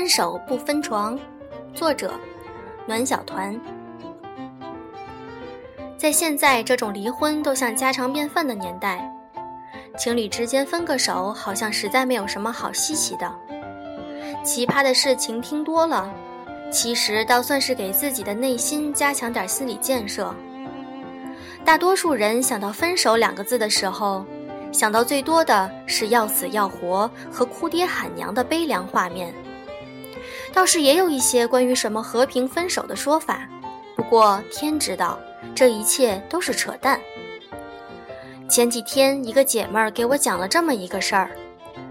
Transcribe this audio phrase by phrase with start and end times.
[0.00, 1.18] 分手不分床，
[1.74, 2.10] 作者
[2.86, 3.54] 暖小团。
[5.98, 9.06] 在现在这种离婚都像家常便饭的年代，
[9.98, 13.30] 情侣之间分个手好像实在没有什么好稀奇的。
[14.42, 16.10] 奇葩的事情听多了，
[16.72, 20.34] 其实倒算是给自己的内心加强点心理建设。
[21.62, 24.24] 大多数人想到分手两个字的时候，
[24.72, 29.30] 想到最多的是要死要活和哭爹喊娘的悲凉画面。
[30.52, 33.48] 倒是也有一些关于什么和平分手的说法，
[33.96, 35.18] 不过天知道，
[35.54, 37.00] 这一切都是扯淡。
[38.48, 41.30] 前几天一个姐妹儿给我讲了这么一个事儿，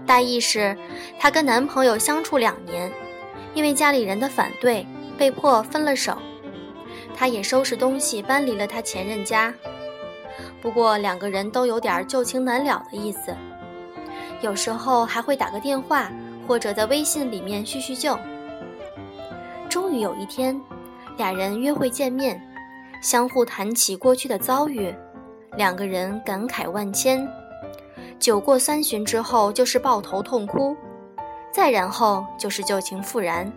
[0.06, 0.76] 大意是
[1.18, 2.92] 她跟男朋友相处两年，
[3.54, 4.86] 因为家里人的反对，
[5.16, 6.16] 被迫分了手。
[7.16, 9.52] 她也收拾东西搬离了她前任家，
[10.60, 13.34] 不过两个人都有点旧情难了的意思，
[14.42, 16.12] 有时候还会打个电话
[16.46, 18.18] 或者在微信里面叙叙旧。
[19.70, 20.60] 终于有一天，
[21.16, 22.42] 俩人约会见面，
[23.00, 24.92] 相互谈起过去的遭遇，
[25.56, 27.26] 两个人感慨万千。
[28.18, 30.76] 酒过三巡之后，就是抱头痛哭，
[31.52, 33.50] 再然后就是旧情复燃，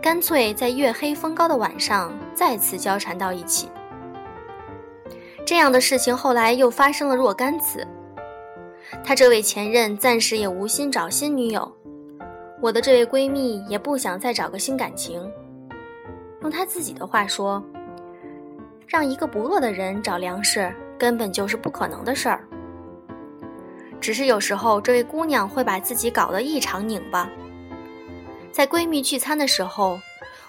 [0.00, 3.68] 干脆在月黑风高的晚上再次交缠到一起。
[5.44, 7.86] 这样的事情后来又发生了若干次。
[9.04, 11.70] 他这位前任暂时也无心找新女友。
[12.64, 15.30] 我的这位闺蜜也不想再找个新感情。
[16.40, 17.62] 用她自己的话说，
[18.86, 22.42] 让一个不饿的人找粮食，根本就是不可能的事儿。
[24.00, 27.28] 只是有时候，这位姑娘会把自己搞得异常拧巴。
[28.50, 30.00] 在闺蜜聚餐的时候，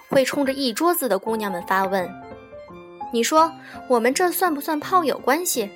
[0.08, 2.10] 会冲着一桌子的姑娘们发问
[3.12, 3.52] ：“你说
[3.90, 5.70] 我们这算不算炮友关系？”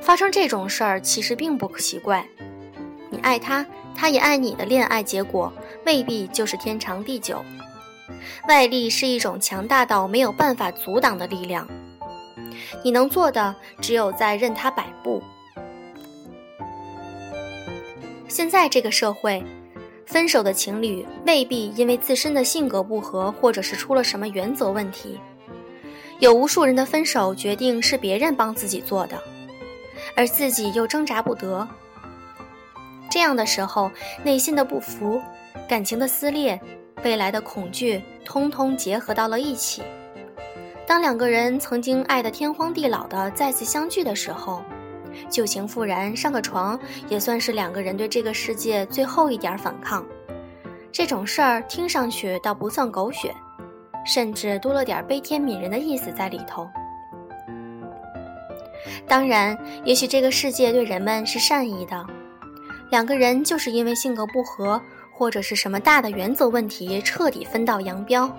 [0.00, 2.26] 发生这种事儿其实并不奇怪，
[3.10, 3.66] 你爱他。
[4.00, 5.52] 他也爱你的恋爱结果
[5.84, 7.44] 未必就是天长地久，
[8.48, 11.68] 外力是一种强大到没有办法阻挡的力量，
[12.82, 15.22] 你能做的只有在任他摆布。
[18.26, 19.44] 现在这个社会，
[20.06, 25.20] 分手的情侣未必因为自身的性格不合，或者是出了什么原则问题，
[26.20, 29.22] 有无数人的分手决定是别人帮自己做的，
[30.16, 31.68] 而自己又挣扎不得。
[33.10, 33.90] 这样的时候，
[34.22, 35.20] 内心的不服、
[35.68, 36.58] 感情的撕裂、
[37.02, 39.82] 未来的恐惧，通通结合到了一起。
[40.86, 44.62] 当两个人曾经爱得天荒地老的再次相聚的时候，
[45.28, 46.78] 旧情复燃，上个床
[47.08, 50.06] 也算是两个人对这个世界最后一点反抗。
[50.92, 53.34] 这种事儿听上去倒不算狗血，
[54.04, 56.68] 甚至多了点悲天悯人的意思在里头。
[59.06, 62.06] 当然，也许这个世界对人们是善意的。
[62.90, 64.80] 两个人就是因为性格不合，
[65.12, 68.30] 或者是什么大的原则问题，彻底分道扬镳。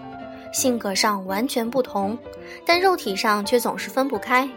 [0.51, 2.17] 性格上完全不同，
[2.65, 4.49] 但肉体上却总是分不开。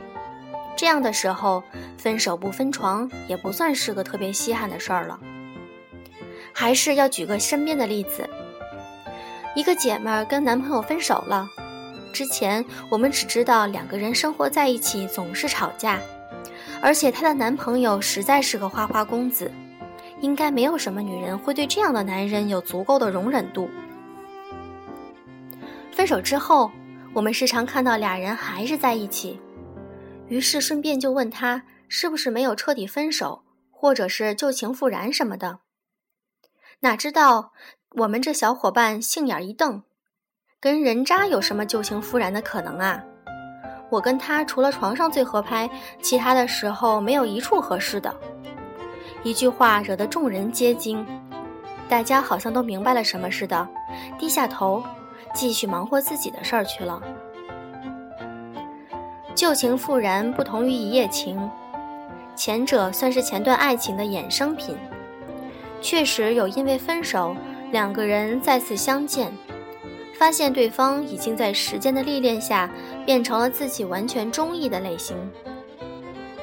[0.76, 1.62] 这样的时候，
[1.96, 5.16] 分手不分床也不算是个特别稀罕的事儿了。
[6.52, 8.28] 还是要举个身边的例子：
[9.54, 11.48] 一个姐们儿跟男朋友分手了。
[12.12, 16.00] 之前我们只知道两个人生活在一起总是吵架，
[16.80, 19.48] 而且她的男朋友实在是个花花公子。
[20.20, 23.68] 应该没有什么女人会对这样的男人有足够的容忍度。
[25.92, 26.70] 分手之后，
[27.12, 29.38] 我们时常看到俩人还是在一起，
[30.28, 35.60] 于是顺便就问他是不是没有彻底分手，或者是旧情复燃什么的。
[36.80, 37.52] 哪知道
[37.96, 39.82] 我们这小伙伴杏眼一瞪，
[40.60, 43.02] 跟人渣有什么旧情复燃的可能啊？
[43.90, 45.70] 我跟他除了床上最合拍，
[46.02, 48.12] 其他的时候没有一处合适的。
[49.24, 51.04] 一句话惹得众人皆惊，
[51.88, 53.66] 大家好像都明白了什么似的，
[54.18, 54.84] 低下头，
[55.34, 57.00] 继续忙活自己的事儿去了。
[59.34, 61.40] 旧情复燃不同于一夜情，
[62.36, 64.76] 前者算是前段爱情的衍生品，
[65.80, 67.34] 确实有因为分手，
[67.72, 69.32] 两个人再次相见，
[70.18, 72.70] 发现对方已经在时间的历练下
[73.06, 75.16] 变成了自己完全中意的类型。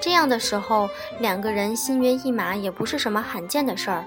[0.02, 0.90] 这样的时候，
[1.20, 4.04] 两个人心猿意马也不是什么罕见的事儿。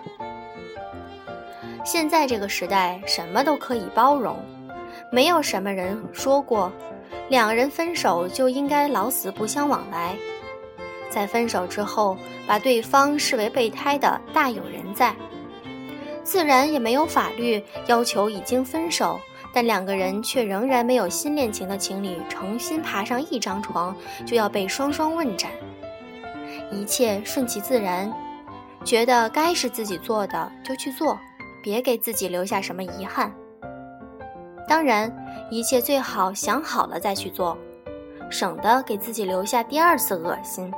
[1.85, 4.37] 现在这个时代，什么都可以包容，
[5.13, 6.73] 没有什么人说过，
[7.29, 10.17] 两人分手就应该老死不相往来。
[11.09, 15.15] 在分手之后，把对方视为备胎的大有人在，
[16.25, 19.21] 自然也没有法律要求已经分手
[19.55, 23.95] 但两个人却仍然没有新恋情的情侣，重新爬上一张床
[24.27, 25.49] 就要被双双问斩。
[26.73, 28.13] 一切顺其自然，
[28.85, 31.17] 觉得该是自己做的就去做，
[31.63, 33.33] 别给自己留下什么遗憾。
[34.67, 35.15] 当然，
[35.51, 37.57] 一切最好想好了再去做，
[38.29, 40.73] 省得给自己留下第二次恶心。